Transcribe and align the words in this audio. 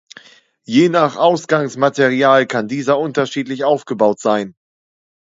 Je 0.65 0.89
nach 0.89 1.15
Ausgangsmaterial 1.15 2.47
kann 2.47 2.67
dieser 2.67 2.97
unterschiedlich 2.97 3.65
aufgebaut 3.65 4.19
sein. 4.19 4.55